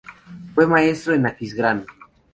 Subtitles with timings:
[0.55, 1.85] Fue maestro en Aquisgrán.